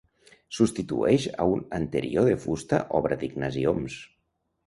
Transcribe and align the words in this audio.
Substitueix 0.59 1.27
a 1.43 1.45
un 1.57 1.61
anterior 1.79 2.25
de 2.29 2.39
fusta 2.45 2.81
obra 3.01 3.21
d'Ignasi 3.25 3.67
Oms. 3.75 3.99